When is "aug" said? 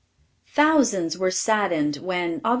2.41-2.49